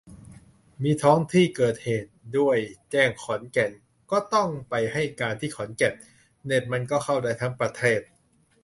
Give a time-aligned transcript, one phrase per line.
[0.83, 2.57] มี 'ท้องที่เกิดเหตุ' ด้วย
[2.91, 3.71] แจ้งขอนแก่น
[4.11, 5.93] ก็ต้องไปให้การที่ขอนแก่น
[6.45, 8.01] เน็ตมันก็เข้าได้ทั้งประเทศ